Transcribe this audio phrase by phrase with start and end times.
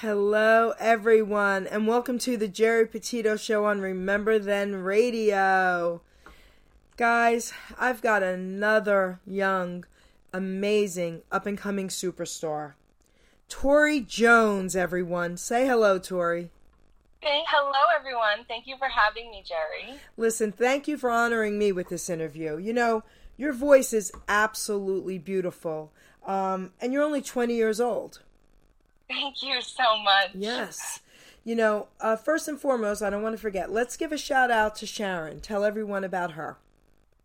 [0.00, 6.02] Hello, everyone, and welcome to the Geri Petito Show on Remember Then Radio.
[6.98, 9.86] Guys, I've got another young,
[10.34, 12.74] amazing, up and coming superstar.
[13.48, 15.38] Tori Jones, everyone.
[15.38, 16.50] Say hello, Tori.
[17.20, 18.44] Hey, hello, everyone.
[18.46, 19.98] Thank you for having me, Geri.
[20.18, 22.58] Listen, thank you for honoring me with this interview.
[22.58, 23.02] You know,
[23.38, 25.90] your voice is absolutely beautiful,
[26.26, 28.20] um, and you're only 20 years old.
[29.08, 30.30] Thank you so much.
[30.34, 31.00] Yes.
[31.44, 34.50] You know, uh, first and foremost, I don't want to forget, let's give a shout
[34.50, 35.40] out to Sharon.
[35.40, 36.58] Tell everyone about her.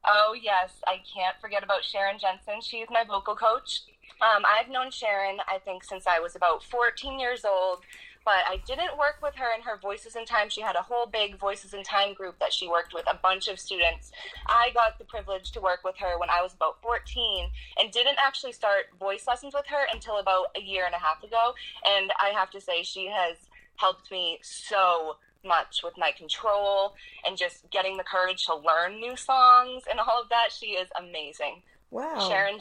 [0.06, 0.72] Oh, yes.
[0.88, 2.62] I can't forget about Sharon Jensen.
[2.62, 3.82] She's my vocal coach.
[4.22, 7.80] Um, I've known Sharon, I think, since I was about 14 years old,
[8.24, 10.50] but I didn't work with her in her Voices in Time.
[10.50, 13.48] She had a whole big Voices in Time group that she worked with, a bunch
[13.48, 14.12] of students.
[14.48, 18.18] I got the privilege to work with her when I was about 14 and didn't
[18.24, 21.54] actually start voice lessons with her until about a year and a half ago.
[21.86, 23.38] And I have to say, she has
[23.78, 26.94] helped me so much with my control
[27.26, 30.50] and just getting the courage to learn new songs and all of that.
[30.52, 31.64] She is amazing.
[31.90, 32.28] Wow.
[32.30, 32.60] Sharon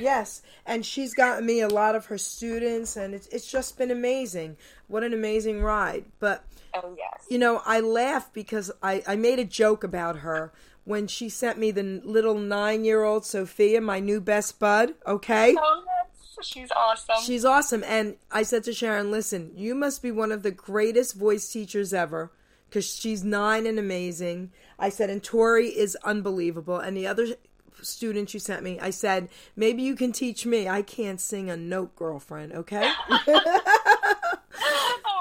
[0.00, 3.90] yes, and she's gotten me a lot of her students, and it's it's just been
[3.90, 4.56] amazing.
[4.88, 6.04] What an amazing ride!
[6.18, 6.44] But
[6.74, 10.52] oh yes, you know, I laugh because I I made a joke about her
[10.84, 14.94] when she sent me the little nine year old Sophia, my new best bud.
[15.06, 15.54] Okay.
[15.58, 15.84] Oh,
[16.42, 17.16] she's awesome.
[17.24, 21.14] She's awesome, and I said to Sharon, "Listen, you must be one of the greatest
[21.14, 22.32] voice teachers ever."
[22.68, 24.50] Because she's nine and amazing.
[24.78, 26.78] I said, and Tori is unbelievable.
[26.78, 27.26] And the other
[27.80, 30.68] student you sent me, I said, maybe you can teach me.
[30.68, 32.92] I can't sing a note, girlfriend, okay?
[33.08, 33.18] oh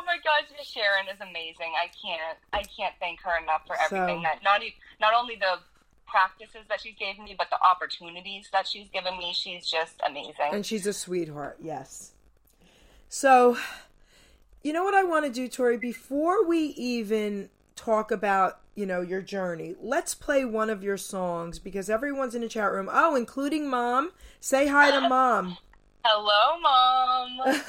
[0.05, 1.73] my gosh, Sharon is amazing.
[1.81, 4.61] I can't I can't thank her enough for everything so, that not
[4.99, 5.59] not only the
[6.07, 9.33] practices that she's given me, but the opportunities that she's given me.
[9.33, 10.51] She's just amazing.
[10.51, 12.11] And she's a sweetheart, yes.
[13.07, 13.57] So,
[14.63, 15.77] you know what I want to do, Tori?
[15.77, 21.59] Before we even talk about you know your journey let's play one of your songs
[21.59, 25.57] because everyone's in the chat room oh including mom say hi to mom
[26.05, 27.61] hello mom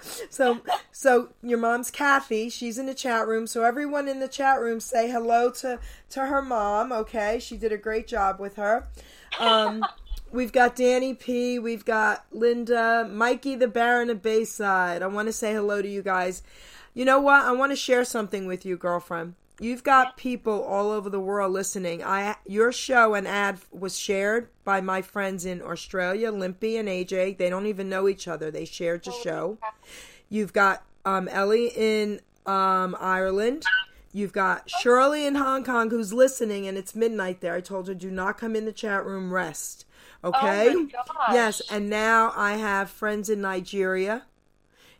[0.30, 0.60] so
[0.92, 4.78] so your mom's kathy she's in the chat room so everyone in the chat room
[4.78, 8.86] say hello to to her mom okay she did a great job with her
[9.40, 9.84] um
[10.32, 11.58] We've got Danny P.
[11.58, 15.00] We've got Linda, Mikey the Baron of Bayside.
[15.00, 16.42] I want to say hello to you guys.
[16.94, 17.44] You know what?
[17.44, 19.34] I want to share something with you, girlfriend.
[19.58, 22.04] You've got people all over the world listening.
[22.04, 27.38] I your show and ad was shared by my friends in Australia, Limpy and AJ.
[27.38, 28.50] They don't even know each other.
[28.50, 29.58] They shared the show.
[30.28, 33.64] You've got um, Ellie in um, Ireland.
[34.12, 37.54] You've got Shirley in Hong Kong who's listening, and it's midnight there.
[37.54, 39.86] I told her, do not come in the chat room, rest.
[40.24, 40.74] Okay?
[40.74, 40.88] Oh
[41.32, 44.24] yes, and now I have friends in Nigeria.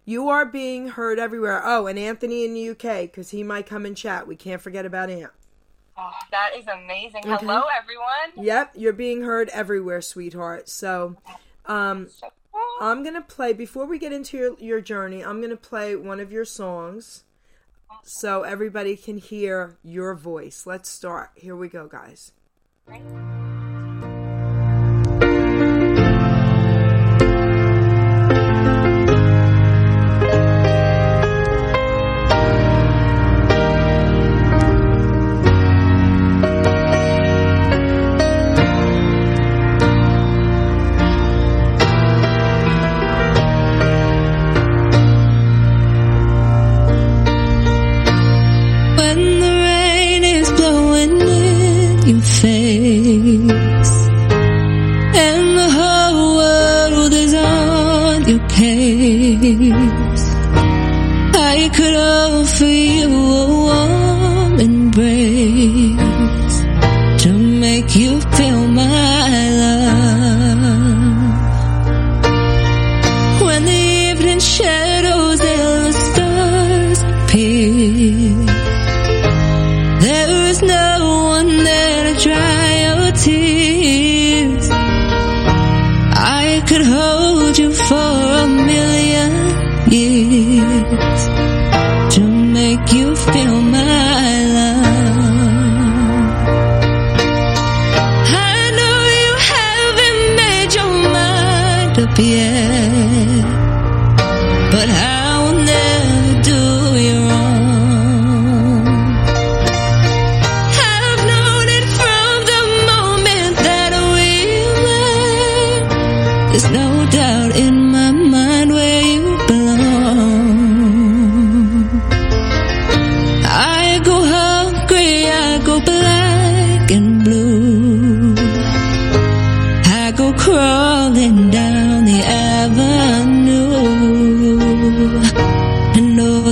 [0.06, 1.60] You are being heard everywhere.
[1.62, 4.26] Oh, and Anthony in the UK, because he might come and chat.
[4.26, 5.32] We can't forget about Ant.
[5.98, 7.22] Oh, that is amazing.
[7.26, 7.44] Okay.
[7.44, 8.46] Hello, everyone.
[8.46, 10.70] Yep, you're being heard everywhere, sweetheart.
[10.70, 11.16] So,
[11.66, 12.08] um.
[12.80, 15.96] I'm going to play, before we get into your, your journey, I'm going to play
[15.96, 17.24] one of your songs
[18.02, 20.66] so everybody can hear your voice.
[20.66, 21.30] Let's start.
[21.36, 22.32] Here we go, guys.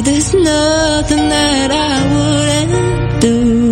[0.05, 3.64] There's nothing that I wouldn't do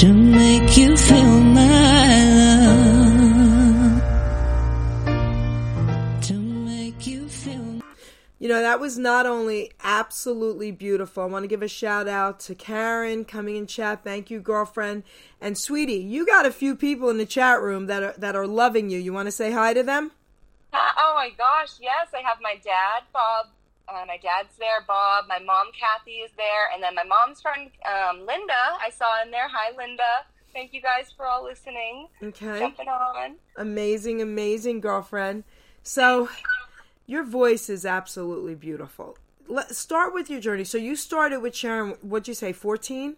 [0.00, 4.02] to make you feel my love.
[6.22, 7.82] To make you feel.
[8.38, 11.24] You know, that was not only absolutely beautiful.
[11.24, 14.02] I want to give a shout out to Karen coming in chat.
[14.02, 15.02] Thank you, girlfriend.
[15.38, 18.46] And sweetie, you got a few people in the chat room that are that are
[18.46, 18.98] loving you.
[18.98, 20.12] You want to say hi to them?
[20.72, 22.08] Oh my gosh, yes.
[22.14, 23.48] I have my dad, Bob.
[23.90, 25.24] Uh, my dad's there, Bob.
[25.28, 26.70] My mom, Kathy, is there.
[26.72, 29.48] And then my mom's friend, um, Linda, I saw in there.
[29.48, 30.02] Hi, Linda.
[30.52, 32.08] Thank you guys for all listening.
[32.22, 32.60] Okay.
[32.60, 33.36] Jumping on.
[33.56, 35.44] Amazing, amazing girlfriend.
[35.82, 36.28] So,
[37.06, 39.16] your voice is absolutely beautiful.
[39.48, 40.64] Let's start with your journey.
[40.64, 43.16] So, you started with Sharon, what'd you say, 14?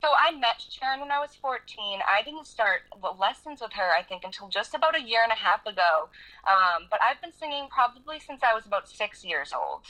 [0.00, 2.00] So I met Sharon when I was 14.
[2.08, 2.82] I didn't start
[3.18, 6.08] lessons with her, I think, until just about a year and a half ago.
[6.48, 9.82] Um, but I've been singing probably since I was about six years old.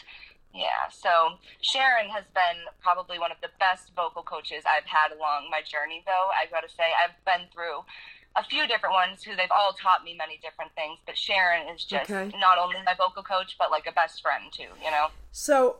[0.52, 5.46] Yeah, so Sharon has been probably one of the best vocal coaches I've had along
[5.48, 6.26] my journey, though.
[6.34, 7.86] I've got to say, I've been through
[8.34, 11.84] a few different ones who they've all taught me many different things, but Sharon is
[11.84, 12.34] just Okay.
[12.38, 15.08] not only my vocal coach, but like a best friend, too, you know?
[15.30, 15.76] So,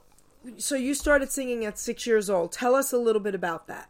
[0.57, 2.53] so you started singing at six years old.
[2.53, 3.89] Tell us a little bit about that.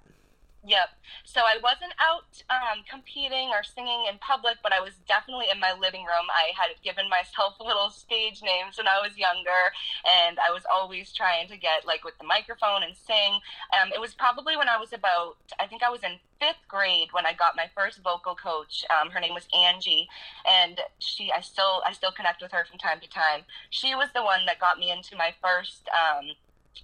[0.67, 0.91] Yep.
[1.25, 5.59] So I wasn't out um, competing or singing in public, but I was definitely in
[5.59, 6.29] my living room.
[6.29, 9.73] I had given myself little stage names when I was younger,
[10.05, 13.41] and I was always trying to get like with the microphone and sing.
[13.73, 17.09] Um, it was probably when I was about, I think I was in fifth grade
[17.13, 18.85] when I got my first vocal coach.
[18.93, 20.09] Um, her name was Angie,
[20.45, 23.49] and she, I still, I still connect with her from time to time.
[23.71, 25.89] She was the one that got me into my first.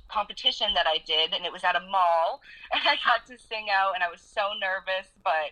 [0.09, 2.41] Competition that I did, and it was at a mall,
[2.73, 5.51] and I got to sing out, and I was so nervous, but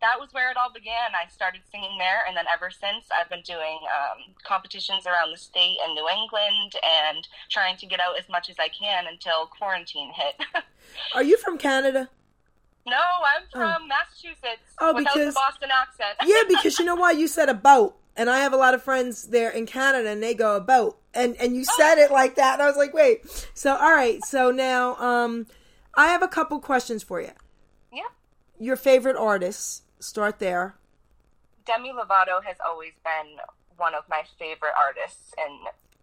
[0.00, 1.12] that was where it all began.
[1.14, 5.38] I started singing there, and then ever since, I've been doing um, competitions around the
[5.38, 9.46] state and New England, and trying to get out as much as I can until
[9.46, 10.34] quarantine hit.
[11.14, 12.08] Are you from Canada?
[12.88, 16.16] no, I'm from Massachusetts Oh, without because- the Boston accent.
[16.24, 18.82] Yeah, because you know why you said a boat, and I have a lot of
[18.82, 22.36] friends there in Canada, and they go a boat, and and you said it like
[22.36, 23.20] that, and I was like, wait.
[23.54, 25.46] So all right, so now um,
[25.94, 27.32] I have a couple questions for you.
[27.92, 28.02] yeah.
[28.58, 29.82] Your favorite artists?
[29.98, 30.76] Start there.
[31.66, 33.36] Demi Lovato has always been
[33.76, 35.58] one of my favorite artists in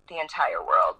[0.09, 0.97] the entire world.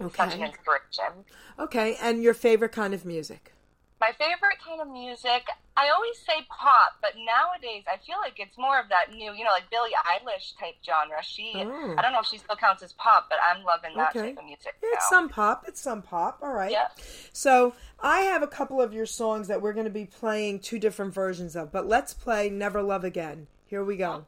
[0.00, 0.16] Okay.
[0.16, 1.24] Such an inspiration.
[1.58, 3.52] Okay, and your favorite kind of music?
[3.98, 8.58] My favorite kind of music, I always say pop, but nowadays I feel like it's
[8.58, 11.22] more of that new, you know, like Billie Eilish type genre.
[11.22, 11.94] She, Oh.
[11.96, 14.28] I don't know if she still counts as pop, but I'm loving that Okay.
[14.30, 14.74] type of music.
[14.82, 15.64] It's some pop.
[15.66, 16.40] It's some pop.
[16.42, 16.70] All right.
[16.70, 16.88] Yeah.
[17.32, 20.78] So I have a couple of your songs that we're going to be playing two
[20.78, 24.26] different versions of, but let's play "Never Love Again." Here we go.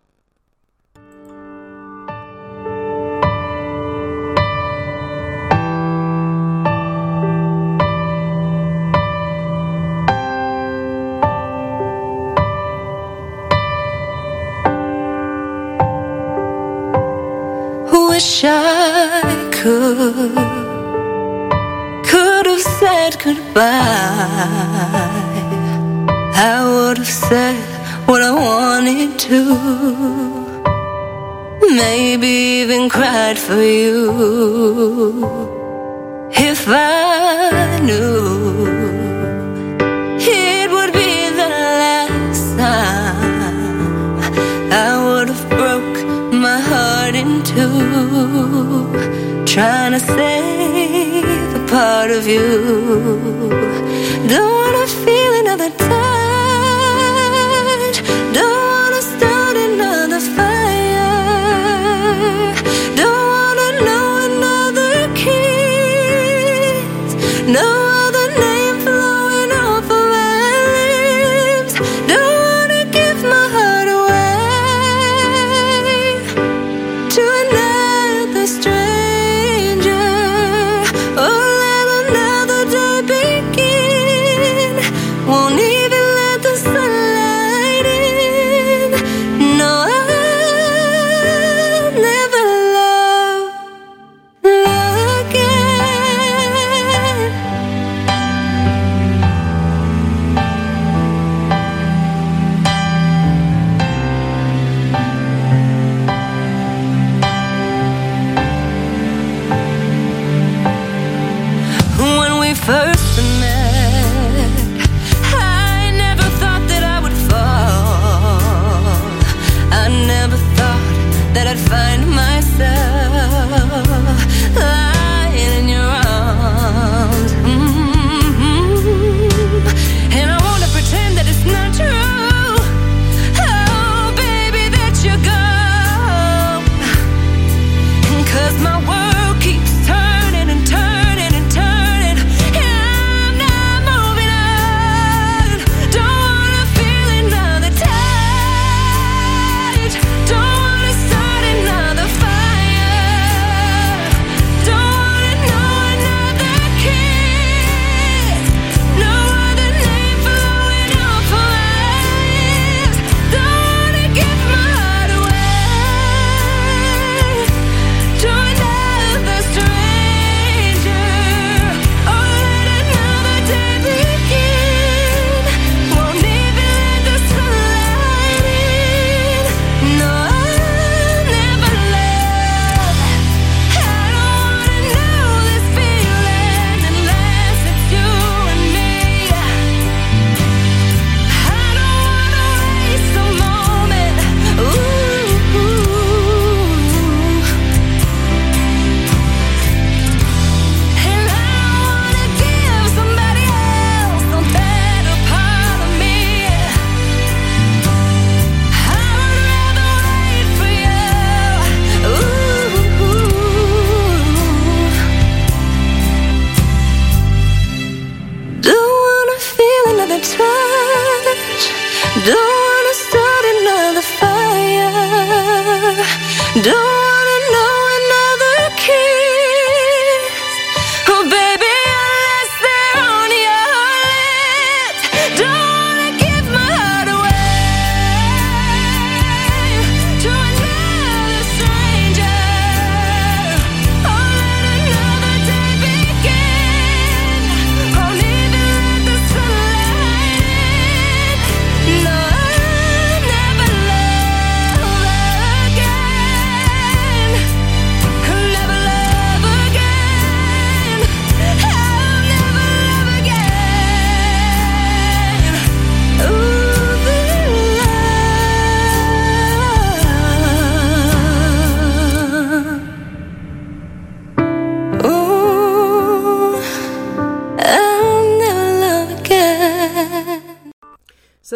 [0.96, 1.37] Oh.
[18.28, 20.34] Wish I could,
[22.04, 23.64] could have said goodbye.
[26.34, 27.56] I would have said
[28.06, 29.40] what I wanted to.
[31.74, 32.28] Maybe
[32.60, 34.12] even cried for you.
[36.30, 38.47] If I knew
[47.58, 51.24] into trying to save
[51.54, 53.48] a part of you.
[54.28, 54.86] Don't wanna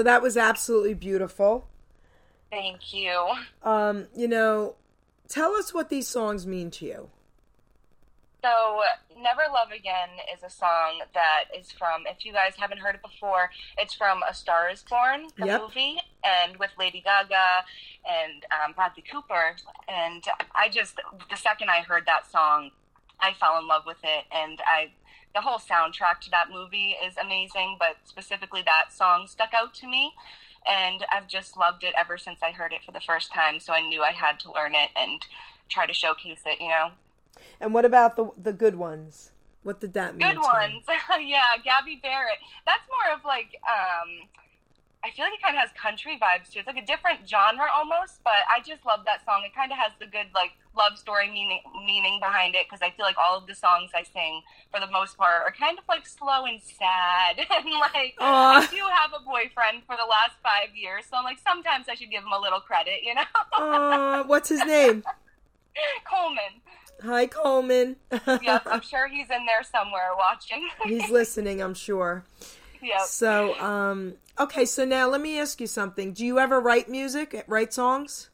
[0.03, 1.69] So that was absolutely beautiful.
[2.51, 3.25] Thank you.
[3.63, 4.75] Um, you know,
[5.29, 7.11] tell us what these songs mean to you.
[8.43, 8.81] So,
[9.17, 13.01] Never Love Again is a song that is from, if you guys haven't heard it
[13.03, 15.61] before, it's from A Star is Born, the Yep.
[15.61, 17.63] movie, and with Lady Gaga
[18.05, 19.55] and um, Bradley Cooper.
[19.87, 20.97] And I just,
[21.31, 22.73] the second I heard that song,
[23.21, 24.25] I fell in love with it.
[24.33, 24.91] And I,
[25.35, 29.87] the whole soundtrack to that movie is amazing, but specifically that song stuck out to
[29.87, 30.13] me.
[30.69, 33.59] And I've just loved it ever since I heard it for the first time.
[33.59, 35.25] So I knew I had to learn it and
[35.69, 36.91] try to showcase it, you know?
[37.61, 39.31] And what about the the good ones?
[39.63, 40.29] What did that mean?
[40.29, 40.85] Good ones.
[41.21, 42.39] yeah, Gabby Barrett.
[42.67, 44.29] That's more of like um
[45.05, 46.61] I feel like it kind of has country vibes too.
[46.61, 49.43] It's like a different genre almost, but I just love that song.
[49.45, 52.95] It kind of has the good like love story meaning meaning behind it because I
[52.95, 55.85] feel like all of the songs I sing for the most part are kind of
[55.89, 58.63] like slow and sad and like Aw.
[58.63, 61.95] I do have a boyfriend for the last five years, so I'm like sometimes I
[61.95, 63.27] should give him a little credit, you know.
[63.59, 65.03] Uh, what's his name?
[66.07, 66.63] Coleman.
[67.03, 67.97] Hi, Coleman.
[68.43, 70.69] Yep, I'm sure he's in there somewhere watching.
[70.85, 72.25] He's listening, I'm sure.
[72.83, 73.03] Yep.
[73.03, 76.13] So, um, okay, so now let me ask you something.
[76.13, 78.29] Do you ever write music, write songs?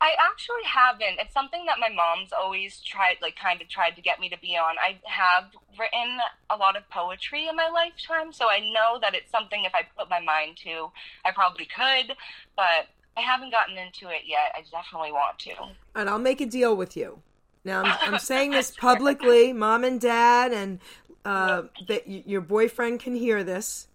[0.00, 1.18] I actually haven't.
[1.18, 4.38] It's something that my mom's always tried, like, kind of tried to get me to
[4.38, 4.76] be on.
[4.78, 5.44] I have
[5.78, 6.18] written
[6.50, 9.82] a lot of poetry in my lifetime, so I know that it's something if I
[9.96, 10.90] put my mind to,
[11.24, 12.16] I probably could,
[12.54, 14.52] but I haven't gotten into it yet.
[14.54, 15.52] I definitely want to.
[15.94, 17.22] And I'll make a deal with you.
[17.64, 20.80] Now, I'm, I'm saying this publicly, mom and dad, and
[21.24, 23.88] uh, that y- your boyfriend can hear this.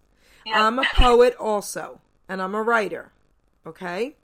[0.44, 0.66] Yeah.
[0.66, 3.12] I'm a poet also, and I'm a writer,
[3.66, 4.16] okay?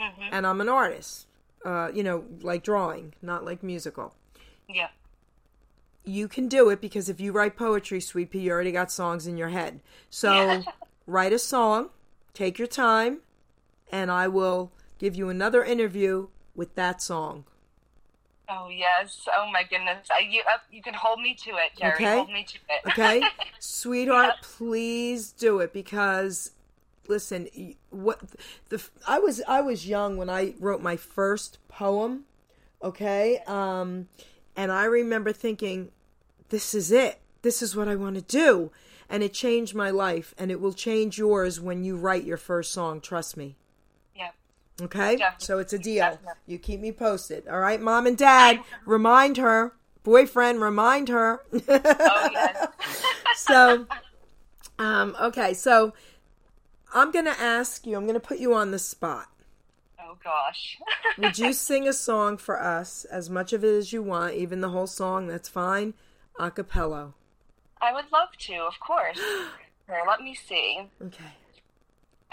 [0.00, 0.28] Mhm.
[0.32, 1.26] And I'm an artist,
[1.64, 4.14] uh, you know, like drawing, not like musical.
[4.68, 4.88] Yeah.
[6.04, 9.26] You can do it because if you write poetry, Sweet Pea, you already got songs
[9.26, 9.80] in your head.
[10.10, 10.62] So
[11.06, 11.90] write a song,
[12.34, 13.20] take your time,
[13.90, 17.44] and I will give you another interview with that song.
[18.48, 19.26] Oh yes.
[19.34, 20.08] Oh my goodness.
[20.10, 21.94] I, you uh, you can hold me to it, Geri.
[21.94, 22.16] Okay.
[22.16, 22.80] Hold me to it.
[22.94, 23.22] Okay,
[23.58, 26.50] sweetheart, please do it because
[27.08, 27.48] listen,
[27.90, 28.20] what
[28.68, 32.24] the I was I was young when I wrote my first poem.
[32.82, 34.08] Okay, um,
[34.56, 35.90] and I remember thinking,
[36.50, 37.20] this is it.
[37.42, 38.70] This is what I want to do,
[39.08, 42.72] and it changed my life, and it will change yours when you write your first
[42.72, 43.00] song.
[43.00, 43.56] Trust me.
[44.82, 45.44] Okay, Definitely.
[45.44, 46.04] so it's a deal.
[46.04, 46.32] Definitely.
[46.46, 47.46] You keep me posted.
[47.48, 49.74] All right, mom and dad, remind her.
[50.02, 51.42] Boyfriend, remind her.
[51.52, 52.66] Oh yes.
[53.36, 53.86] so
[54.78, 55.92] um okay so
[56.92, 59.28] i'm gonna ask you i'm gonna put you on the spot
[60.00, 60.78] oh gosh.
[61.18, 64.60] would you sing a song for us as much of it as you want even
[64.60, 65.94] the whole song that's fine
[66.38, 67.14] a cappella
[67.82, 69.18] I would love to, of course.
[69.86, 70.88] Here, let me see.
[71.02, 71.34] okay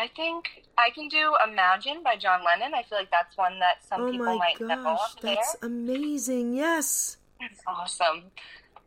[0.02, 2.74] I think I can do Imagine by John Lennon.
[2.74, 5.36] I feel like that's one that some oh people might know gosh there.
[5.36, 8.24] that's amazing yes That's Awesome.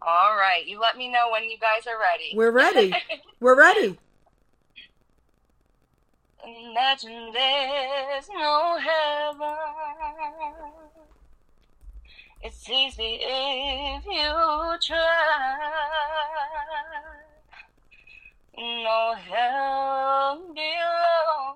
[0.02, 0.66] All right.
[0.66, 2.32] You let me know when you guys are ready.
[2.34, 2.92] we're ready
[3.40, 3.96] we're ready
[6.44, 9.56] Imagine there's no heaven.
[12.42, 15.60] It's easy if you try.
[18.56, 21.54] No hell below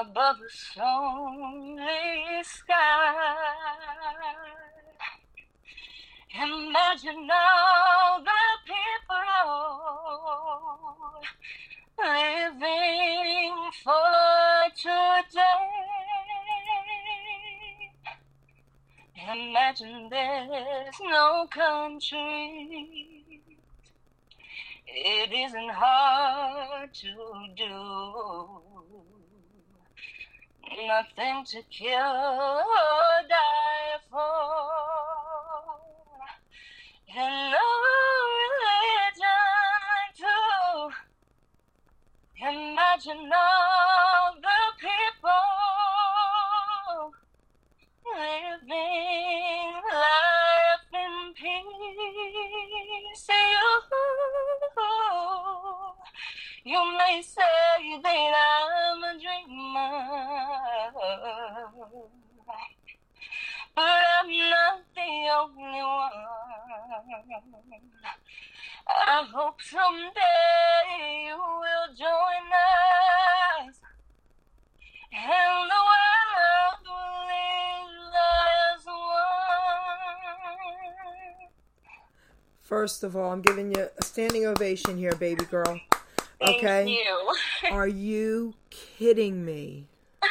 [0.00, 3.14] above the lonely sky.
[6.34, 8.30] Imagine all the
[8.64, 9.26] people
[11.98, 15.68] living for today.
[19.30, 23.19] Imagine there's no country.
[24.92, 28.62] It isn't hard to do.
[30.86, 34.70] Nothing to kill or die for.
[37.16, 37.66] And no
[39.12, 39.36] religion
[40.18, 40.90] too.
[42.42, 45.50] Imagine all the people
[48.06, 49.59] living
[53.10, 53.28] peace.
[56.64, 59.92] You, you may say that I'm a dreamer,
[63.74, 66.26] but I'm not the only one.
[68.88, 72.46] I hope someday you will join
[73.66, 73.76] us,
[75.12, 75.80] and the
[82.70, 85.78] first of all i'm giving you a standing ovation here baby girl
[86.40, 87.34] Thank okay you.
[87.70, 89.84] are you kidding me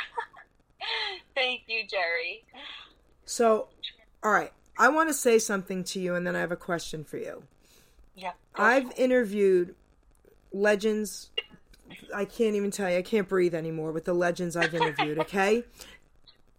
[1.39, 2.43] Thank you, Geri.
[3.23, 3.69] So,
[4.21, 7.06] all right, I want to say something to you, and then I have a question
[7.06, 7.43] for you.
[8.13, 8.34] Yeah.
[8.56, 9.73] I've interviewed
[10.52, 11.30] legends.
[12.13, 12.97] I can't even tell you.
[12.97, 15.17] I can't breathe anymore with the legends I've interviewed.
[15.30, 15.63] Okay,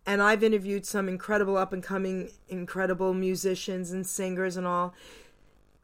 [0.07, 4.95] and I've interviewed some incredible up and coming, incredible musicians and singers and all.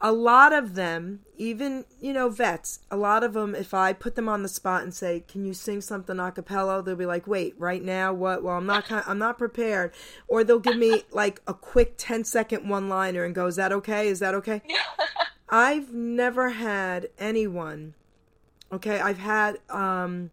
[0.01, 3.55] A lot of them, even you know vets, a lot of them.
[3.55, 6.83] If I put them on the spot and say, "Can you sing something a cappella?"
[6.83, 8.13] They'll be like, "Wait, right now?
[8.13, 8.43] What?
[8.43, 8.85] Well, I'm not.
[8.91, 9.95] I'm not prepared."
[10.29, 13.73] Or they'll give me like a quick 10 second one liner and go, "Is that
[13.73, 14.09] okay?
[14.09, 14.61] Is that okay?"
[15.49, 17.95] I've never had anyone.
[18.73, 20.31] Okay, I've had um,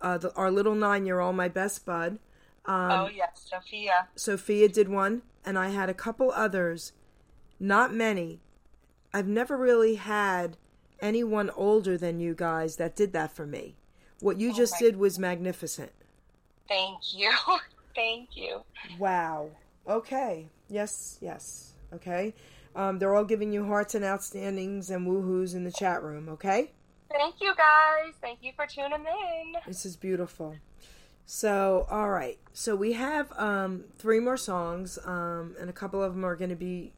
[0.00, 2.18] uh, the, our little nine year old, my best bud.
[2.66, 4.08] Um, oh yes, Sophia.
[4.14, 6.92] Sophia did one, and I had a couple others,
[7.58, 8.40] not many.
[9.12, 10.56] I've never really had
[11.00, 13.76] anyone older than you guys that did that for me.
[14.20, 15.92] What you just did was magnificent.
[16.68, 17.32] Thank you.
[17.94, 18.62] Thank you.
[18.98, 19.50] Wow.
[19.88, 20.46] Okay.
[20.68, 21.72] Yes, yes.
[21.92, 22.34] Okay.
[22.76, 26.70] Um, they're all giving you hearts and outstandings and woohoos in the chat room, okay?
[27.10, 28.14] Thank you guys.
[28.20, 29.54] Thank you for tuning in.
[29.66, 30.54] This is beautiful.
[31.26, 32.38] So, all right.
[32.52, 36.50] So we have um, three more songs, um, and a couple of them are going
[36.50, 36.92] to be,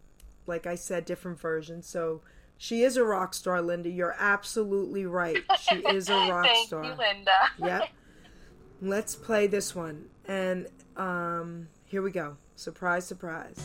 [0.46, 1.87] like I said, different versions.
[1.87, 2.20] So
[2.59, 3.88] she is a rock star, Linda.
[3.88, 5.38] You're absolutely right.
[5.61, 6.85] She is a rock Thank star.
[6.85, 7.33] you, Linda.
[7.59, 7.88] Yep.
[8.83, 10.07] Let's play this one.
[10.26, 12.37] And um, here we go.
[12.57, 13.57] Surprise, surprise.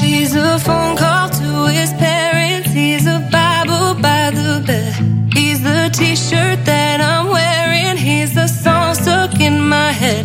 [0.00, 2.70] He's a phone call to his parents.
[2.70, 5.21] He's a Bible by the bed.
[5.92, 7.98] T-shirt that I'm wearing.
[7.98, 10.24] He's the song stuck in my head.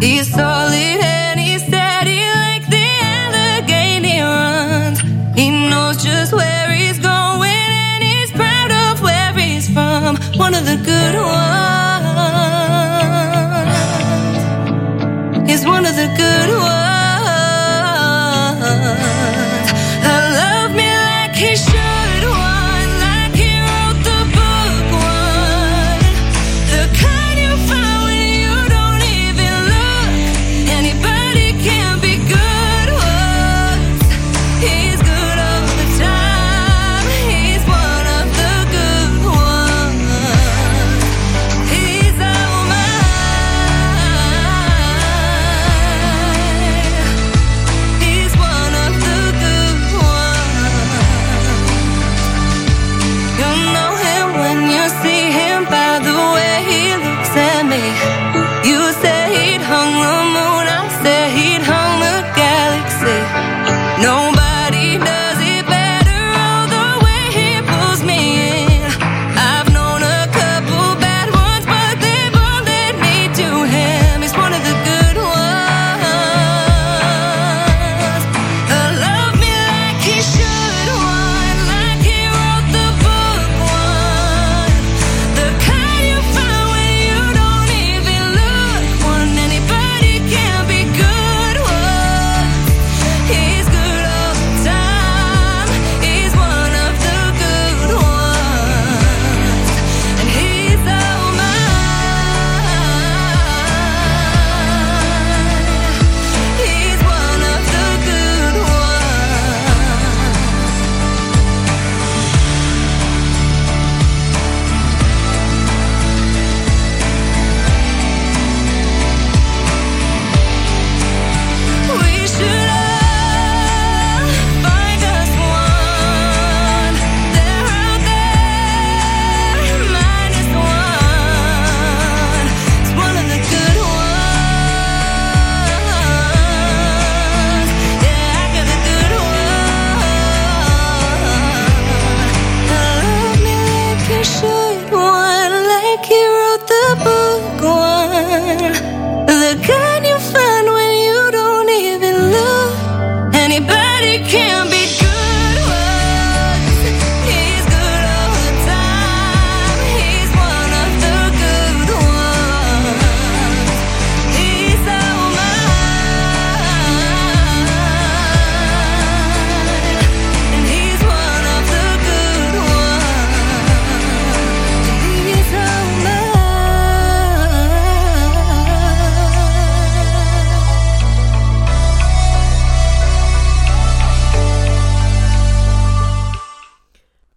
[0.00, 5.00] He's solid and he's steady like the Allegheny runs.
[5.34, 10.16] He knows just where he's going and he's proud of where he's from.
[10.36, 11.53] One of the good ones.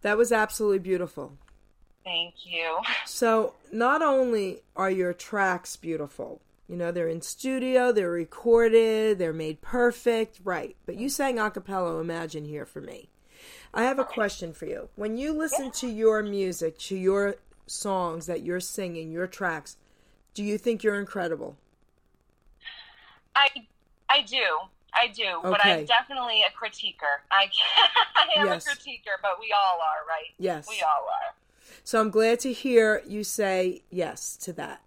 [0.07, 1.33] That was absolutely beautiful.
[2.05, 2.77] Thank you.
[3.05, 6.39] So, not only are your tracks beautiful,
[6.69, 10.77] you know, they're in studio, they're recorded, they're made perfect, right.
[10.85, 13.09] But you sang a cappella Imagine here for me.
[13.73, 14.87] I have a question for you.
[14.95, 19.75] When you listen to your music, to your songs that you're singing, your tracks,
[20.33, 21.57] do you think you're incredible?
[23.35, 23.49] I
[24.07, 24.69] I do.
[24.93, 25.39] I do.
[25.43, 27.21] But I'm definitely a critiquer.
[27.31, 27.45] I,
[28.15, 28.65] I am Yes.
[28.65, 30.33] a critiquer, but we all are, right?
[30.37, 30.67] Yes.
[30.67, 31.35] We all are.
[31.83, 34.81] So I'm glad to hear you say yes to that.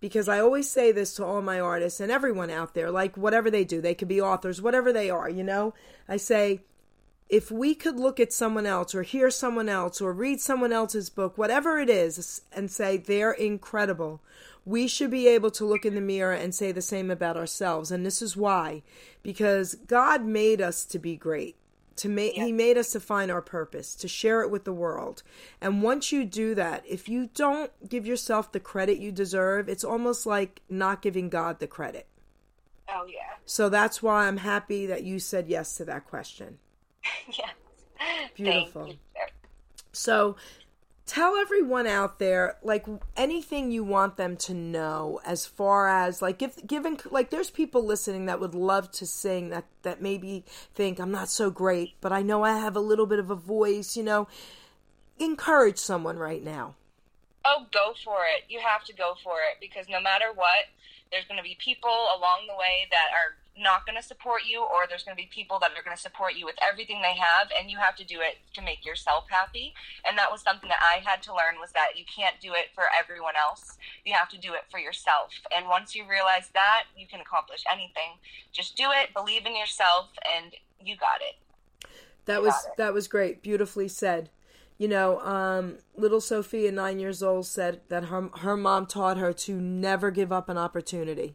[0.00, 3.50] Because I always say this to all my artists and everyone out there, like whatever
[3.50, 5.74] they do, they could be authors, whatever they are, you know?
[6.08, 6.60] I say,
[7.28, 11.10] if we could look at someone else or hear someone else or read someone else's
[11.10, 14.20] book, whatever it is, and say they're incredible,
[14.68, 17.90] we should be able to look in the mirror and say the same about ourselves.
[17.90, 18.82] And this is why.
[19.22, 21.56] Because God made us to be great
[21.96, 25.24] to make he made us to find our purpose to share it with the world
[25.60, 29.82] and once you do that if you don't give yourself the credit you deserve it's
[29.82, 32.06] almost like not giving god the credit
[32.88, 33.34] Oh yeah.
[33.44, 36.58] so that's why i'm happy that you said yes to that question
[37.36, 37.50] yes.
[38.36, 38.94] Beautiful.
[39.92, 40.36] So
[41.08, 46.38] tell everyone out there like anything you want them to know as far as like
[46.38, 50.44] give given like there's people listening that would love to sing that that maybe
[50.74, 53.34] think I'm not so great but I know I have a little bit of a
[53.34, 54.28] voice you know
[55.18, 56.74] encourage someone right now
[57.48, 58.44] Oh, go for it.
[58.52, 60.68] You have to go for it because no matter what,
[61.10, 64.62] there's going to be people along the way that are not going to support you,
[64.62, 67.16] or there's going to be people that are going to support you with everything they
[67.18, 69.74] have, and you have to do it to make yourself happy.
[70.06, 72.70] And that was something that I had to learn was that you can't do it
[72.74, 73.76] for everyone else.
[74.04, 75.32] You have to do it for yourself.
[75.54, 78.18] And once you realize that, you can accomplish anything.
[78.52, 81.36] Just do it, believe in yourself, and you got it.
[82.26, 83.42] That was that was great.
[83.42, 84.30] Beautifully said.
[84.76, 89.32] You know, um, little Sophia, nine years old, said that her her mom taught her
[89.32, 91.34] to never give up an opportunity,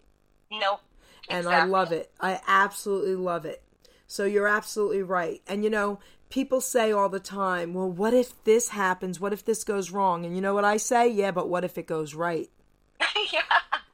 [0.52, 0.82] Nope.
[1.30, 2.12] And I love it.
[2.20, 3.64] I absolutely love it.
[4.08, 5.42] So you're absolutely right.
[5.48, 9.20] And you know, people say all the time, "Well, what if this happens?
[9.20, 11.08] What if this goes wrong?" And you know what I say?
[11.08, 12.50] Yeah, but what if it goes right?
[13.34, 13.42] yeah.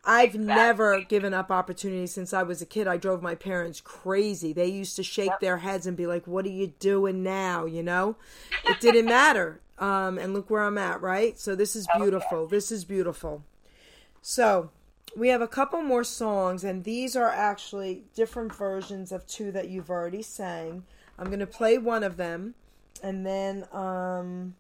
[0.06, 2.88] I've never given up opportunities since I was a kid.
[2.88, 4.54] I drove my parents crazy.
[4.54, 7.84] They used to shake their heads and be like, "What are you doing now?" You
[7.84, 8.16] know,
[8.66, 9.62] it didn't matter.
[9.78, 11.40] Um, and look where I'm at, right?
[11.40, 12.48] So this is beautiful.
[12.48, 13.44] This is beautiful.
[14.22, 14.72] So
[15.16, 19.70] we have a couple more songs, and these are actually different versions of two that
[19.70, 20.84] you've already sang.
[21.18, 22.56] I'm gonna play one of them,
[23.04, 24.56] and then um,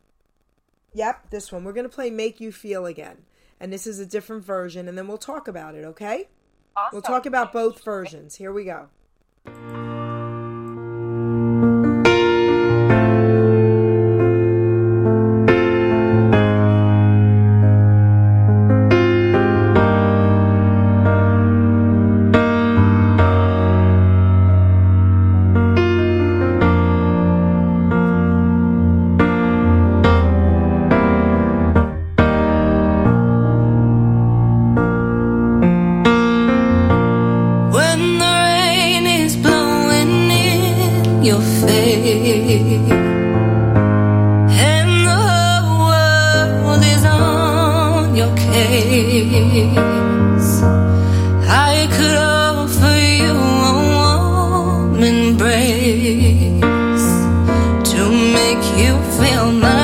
[0.93, 1.63] yep, this one.
[1.63, 3.25] We're gonna play "Make You Feel Again."
[3.59, 6.29] and this is a different version, and then we'll talk about it, okay?
[6.75, 6.89] Awesome.
[6.93, 8.35] We'll talk about both versions.
[8.35, 9.88] Here we go.
[59.49, 59.78] Feel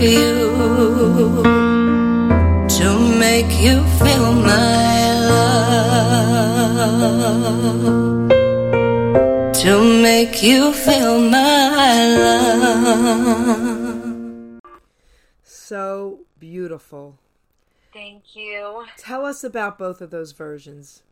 [0.00, 1.42] you
[2.68, 6.34] to make you feel my love.
[9.62, 12.54] To make you feel my love.
[15.42, 17.18] So beautiful.
[17.92, 18.86] Thank you.
[18.96, 21.02] Tell us about both of those versions.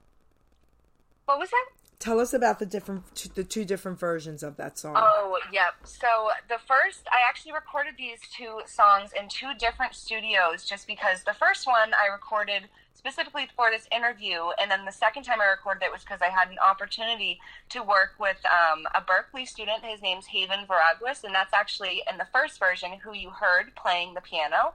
[1.27, 1.82] What was that?
[2.02, 3.04] Tell us about the different,
[3.36, 4.94] the two different versions of that song.
[4.96, 5.74] Oh, yep.
[5.84, 11.22] So the first, I actually recorded these two songs in two different studios just because
[11.22, 15.44] the first one I recorded specifically for this interview, and then the second time I
[15.44, 17.38] recorded it was because I had an opportunity
[17.68, 19.84] to work with um, a Berklee student.
[19.84, 24.14] His name's Haven Veraguas, and that's actually in the first version who you heard playing
[24.14, 24.74] the piano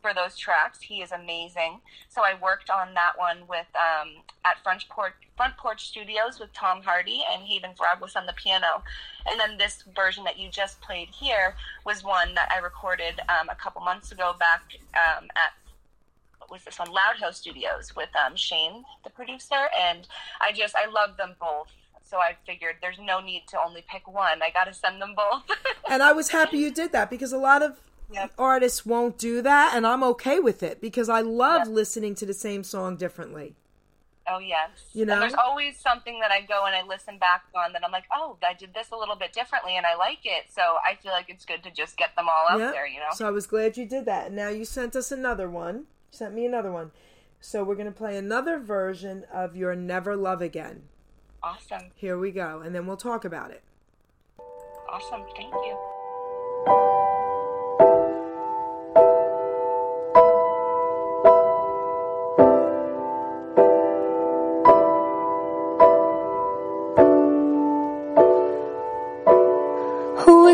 [0.00, 0.80] for those tracks.
[0.80, 1.80] He is amazing.
[2.08, 6.52] So I worked on that one with um, at Front Porch Front Porch Studios with
[6.52, 8.82] Tom Hardy and Haven Veraguas on the piano.
[9.26, 13.48] And then this version that you just played here was one that I recorded um,
[13.48, 14.62] a couple months ago back
[14.94, 15.52] um, at
[16.38, 19.68] what was this one Loud House Studios with um, Shane, the producer.
[19.78, 20.06] And
[20.40, 21.68] I just I love them both.
[22.02, 24.42] So I figured there's no need to only pick one.
[24.42, 25.42] I got to send them both.
[25.90, 28.32] and I was happy you did that because a lot of Yep.
[28.38, 31.74] artists won't do that, and I'm okay with it because I love Yep.
[31.74, 33.54] listening to the same song differently.
[34.30, 34.70] Oh yes.
[34.92, 35.20] You And know?
[35.20, 38.36] there's always something that I go and I listen back on that I'm like, oh,
[38.46, 40.52] I did this a little bit differently and I like it.
[40.54, 42.72] So I feel like it's good to just get them all out Yep.
[42.72, 43.06] there, you know.
[43.14, 44.26] So I was glad you did that.
[44.26, 45.76] And now you sent us another one.
[45.76, 46.92] You sent me another one.
[47.40, 50.82] So we're going to play another version of your Never Love Again.
[51.42, 51.90] awesome.
[51.94, 53.62] Here we go, and then we'll talk about it.
[54.90, 55.22] Awesome.
[55.36, 55.78] Thank you.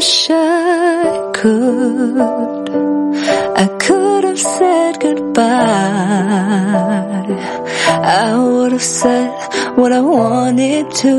[0.04, 2.68] Wish I could.
[3.56, 5.46] I could have said goodbye.
[8.20, 9.30] I would have said
[9.78, 11.14] what I wanted to.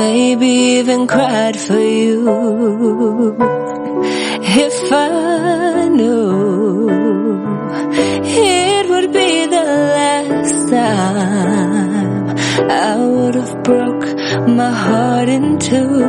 [0.00, 0.46] Maybe
[0.78, 3.36] even cried for you.
[4.66, 7.28] If I knew
[8.22, 9.64] it would be the
[9.96, 11.65] last time
[12.58, 14.06] I would have broke
[14.48, 16.00] my heart in two.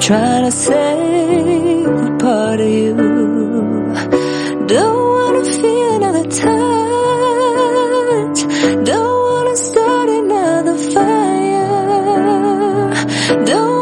[0.00, 2.96] Trying to save a part of you.
[4.66, 6.48] Don't wanna feel another touch.
[8.84, 11.74] Don't wanna start another fire.
[13.44, 13.77] Don't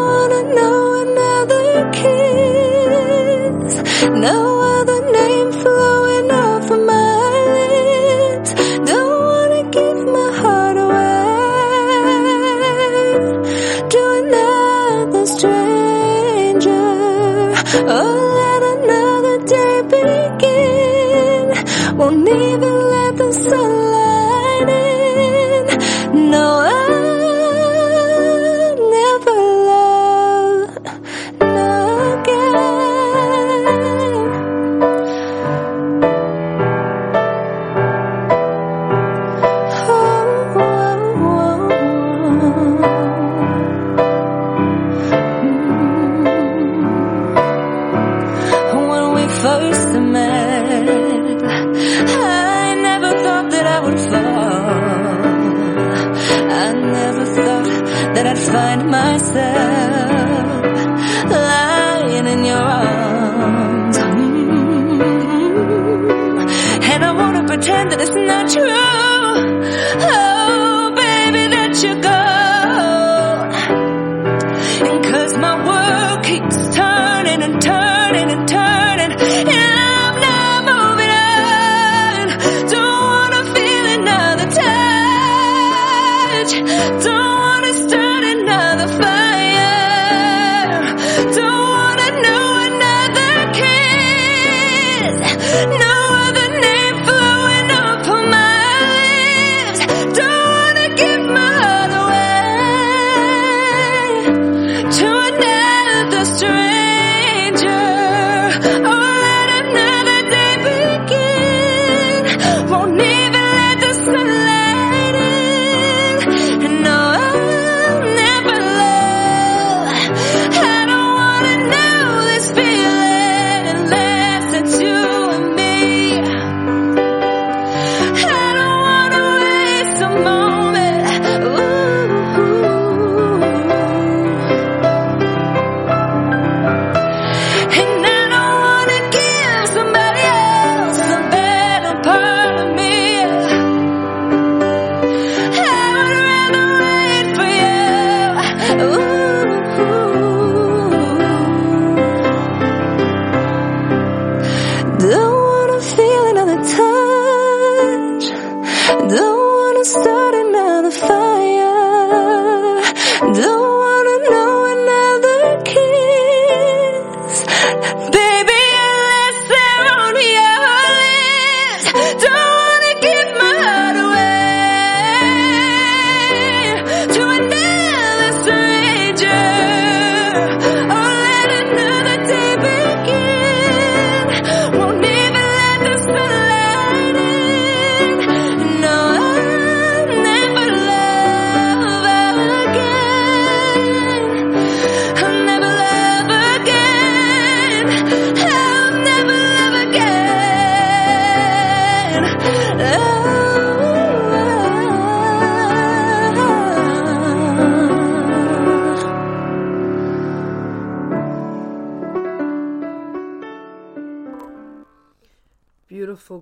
[158.86, 159.35] Don't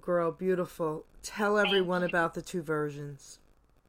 [0.05, 1.07] girl, beautiful.
[1.23, 3.39] Tell everyone about the two versions.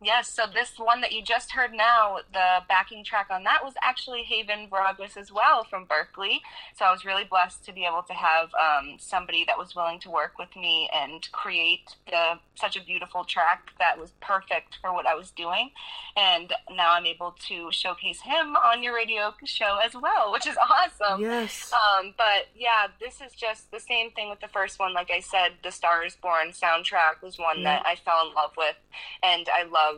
[0.02, 3.74] Yes, so this one that you just heard now, the backing track on that was
[3.82, 6.40] actually Haven Broadwis as well from Berklee.
[6.78, 10.00] So I was really blessed to be able to have um, somebody that was willing
[10.02, 14.94] to work with me and create the, such a beautiful track that was perfect for
[14.94, 15.72] what I was doing.
[16.18, 20.58] And now I'm able to showcase him on your radio show as well, which is
[20.58, 21.22] awesome.
[21.22, 21.72] Yes.
[21.74, 24.94] Um, but yeah, this is just the same thing with the first one.
[24.94, 28.52] Like I said, the Star is Born soundtrack was one that I fell in love
[28.58, 28.76] with,
[29.24, 29.95] and I love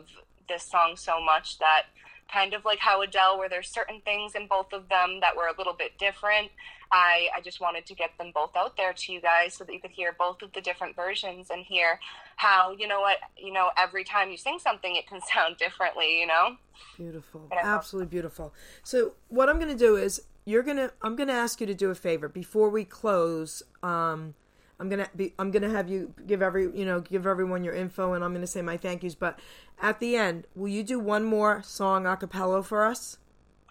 [0.48, 1.84] this song so much that
[2.32, 5.46] kind of like how Adele, where there's certain things in both of them that were
[5.46, 6.50] a little bit different.
[6.90, 9.72] I, I just wanted to get them both out there to you guys so that
[9.72, 12.00] you could hear both of the different versions and hear
[12.36, 16.20] how, you know what, you know, every time you sing something, it can sound differently,
[16.20, 16.56] you know?
[16.96, 17.48] Beautiful.
[17.52, 17.76] Yeah.
[17.76, 18.54] Absolutely beautiful.
[18.82, 21.66] So what I'm going to do is you're going to I'm going to ask you
[21.66, 23.62] to do a favor before we close.
[23.82, 24.34] Um
[24.80, 27.64] I'm going to be I'm going to have you give every, you know, give everyone
[27.64, 29.38] your info and I'm going to say my thank yous, but
[29.80, 33.18] at the end, will you do one more song a cappella for us?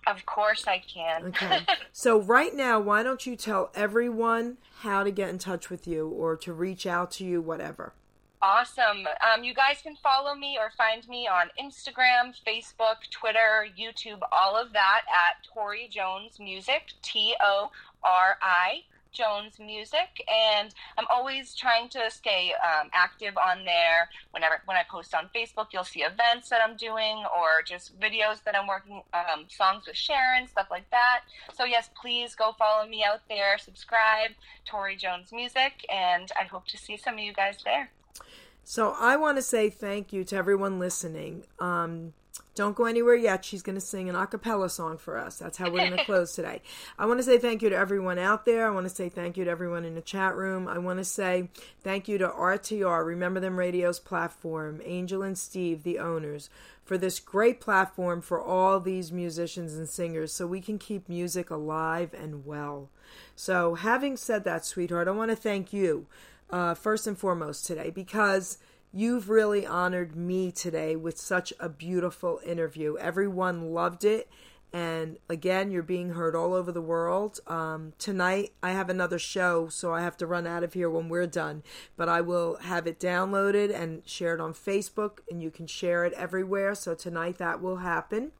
[0.06, 1.26] Of course I can.
[1.26, 1.60] Okay.
[1.92, 6.08] so right now, why don't you tell everyone how to get in touch with you
[6.08, 7.94] or to reach out to you, whatever.
[8.42, 9.06] Awesome.
[9.34, 14.56] Um, you guys can follow me or find me on Instagram, Facebook, Twitter, YouTube, all
[14.56, 17.72] of that at Tori Jones Music, T O
[18.04, 18.84] R I
[19.18, 24.10] Jones Music, and I'm always trying to stay um, active on there.
[24.32, 28.44] Whenever when I post on Facebook, you'll see events that I'm doing or just videos
[28.44, 31.22] that I'm working, um, songs with Sharon, stuff like that.
[31.56, 34.32] So yes, please go follow me out there, subscribe,
[34.66, 37.90] Tori Jones Music, and I hope to see some of you guys there.
[38.64, 41.46] So I want to say thank you to everyone listening.
[41.60, 42.14] Um,
[42.58, 43.46] don't go anywhere yet.
[43.46, 45.38] She's going to sing an a cappella song for us.
[45.38, 46.62] That's how we're going to close today.
[46.98, 48.68] I want to say thank you to everyone out there.
[48.68, 50.68] I want to say thank you to everyone in the chat room.
[50.68, 51.50] I want to say
[51.82, 56.50] thank you to RTR, Remember Then Radio's platform, Angel and Steve, the owners,
[56.84, 61.52] for this great platform for all these musicians and singers so we can keep music
[61.52, 62.90] alive and well.
[63.36, 66.08] So, having said that, sweetheart, I want to thank you
[66.50, 68.58] uh, first and foremost today because
[68.98, 72.98] you've really honored me today with such a beautiful interview.
[72.98, 74.28] Everyone loved it.
[74.74, 77.40] And again, you're being heard all over the world.
[77.46, 81.10] Um, tonight, I have another show, so I have to run out of here when
[81.10, 81.62] we're done.
[81.96, 86.14] But I will have it downloaded and shared on Facebook, and you can share it
[86.14, 86.74] everywhere.
[86.74, 88.32] So tonight, that will happen.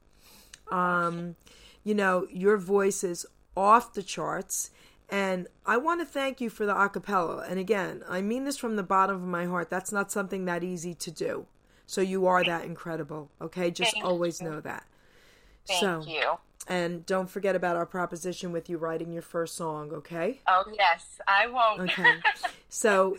[0.72, 1.36] Um,
[1.84, 4.72] you know, your voice is off the charts.
[5.10, 7.50] And I want to thank you for the acapella.
[7.50, 9.70] And again, I mean this from the bottom of my heart.
[9.70, 11.46] That's not something that easy to do.
[11.86, 13.32] So you are that incredible.
[13.42, 13.72] Okay?
[13.72, 14.50] Just Thank always you.
[14.50, 14.84] know that.
[15.66, 16.36] Thank so, you.
[16.68, 20.40] and don't forget about our proposition with you writing your first song, okay?
[20.48, 21.92] Oh yes, I won't.
[21.92, 22.10] Okay.
[22.70, 23.18] so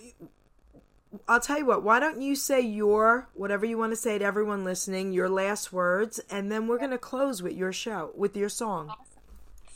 [1.26, 4.24] I'll tell you what, why don't you say your whatever you want to say to
[4.24, 8.36] everyone listening, your last words, and then we're going to close with your show, with
[8.36, 8.94] your song.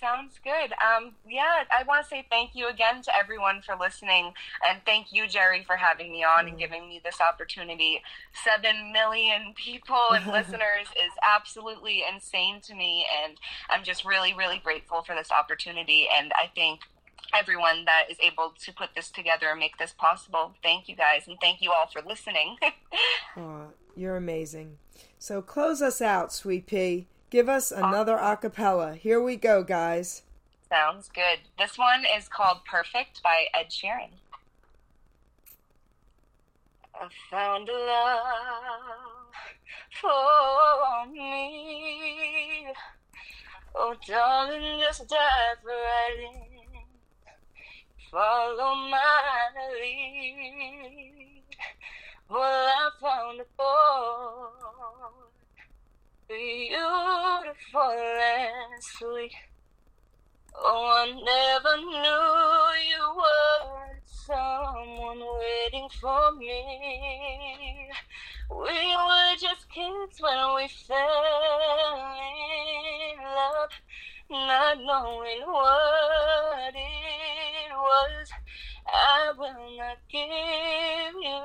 [0.02, 0.72] Sounds good.
[0.82, 4.32] Um, yeah, I want to say thank you again to everyone for listening,
[4.68, 8.02] and thank you, Geri, for having me on and giving me this opportunity.
[8.44, 13.36] Seven million people and listeners is absolutely insane to me, and
[13.70, 16.08] I'm just really, really grateful for this opportunity.
[16.12, 16.80] And I think
[17.32, 20.54] everyone that is able to put this together and make this possible.
[20.64, 22.56] Thank you guys, and thank you all for listening.
[23.36, 24.78] Aw, you're amazing.
[25.20, 27.06] So close us out, Sweet Pea.
[27.32, 28.94] Give us another acapella.
[28.94, 30.20] Here we go, guys.
[30.68, 31.38] Sounds good.
[31.58, 34.10] This one is called Perfect by Ed Sheeran.
[36.94, 39.32] I found a love
[39.98, 42.66] for me.
[43.76, 46.82] Oh, darling, just dive right in.
[48.10, 49.48] follow my
[49.80, 51.44] lead.
[52.28, 55.31] Well, I found a boy,
[56.32, 59.34] beautiful and sweet.
[60.54, 62.26] Oh, I never knew
[62.88, 67.90] you were someone waiting for me.
[68.50, 71.24] We were just kids when we fell
[73.10, 73.74] in love,
[74.30, 78.28] not knowing what it was.
[78.86, 81.42] I will not give you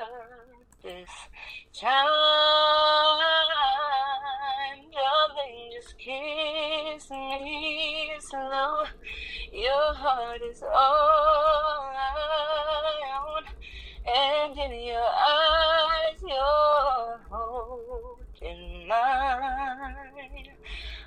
[0.00, 0.24] up
[0.82, 1.10] this
[1.72, 2.83] time,
[10.04, 12.28] heart is all I
[13.24, 13.44] own,
[14.04, 20.52] and in your eyes, you're holding mine.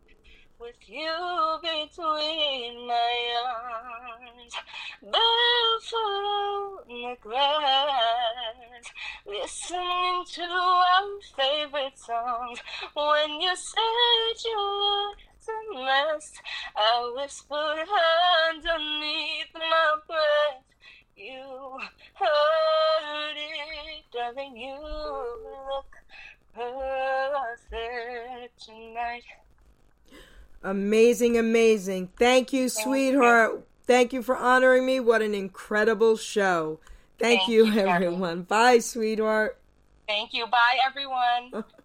[0.60, 4.54] with you between my arms,
[5.00, 8.84] barefoot on the grass,
[9.26, 12.58] listening to our favorite songs.
[12.94, 15.14] When you said you were
[15.46, 16.42] the rest,
[16.76, 17.88] I whispered
[18.50, 20.62] underneath my breath.
[21.16, 21.78] You
[22.14, 24.56] heard it, darling.
[24.56, 24.78] You
[25.72, 25.96] look
[26.54, 29.24] perfect tonight.
[30.62, 32.10] Amazing, amazing.
[32.18, 33.66] Thank you, sweetheart.
[33.86, 35.00] Thank you for honoring me.
[35.00, 36.80] What an incredible show.
[37.18, 38.42] Thank, Thank you, you, everyone.
[38.42, 39.58] Bye, sweetheart.
[40.06, 40.46] Thank you.
[40.46, 41.64] Bye, everyone.